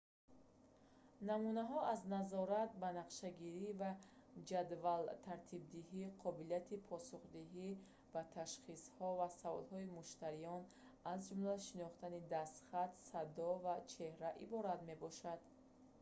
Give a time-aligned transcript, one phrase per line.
[1.29, 3.91] намунаҳо аз назорат банақшагирӣ ва
[4.49, 7.69] ҷадвалтартибдиҳӣ қобилияти посухдиҳӣ
[8.13, 10.61] ба ташхисҳо ва саволҳои муштариён
[11.11, 15.41] аз ҷумла шинохтани дастхат садо ва чеҳра иборат мебошанд